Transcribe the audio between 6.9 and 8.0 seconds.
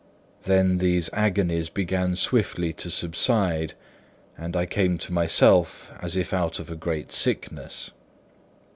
sickness.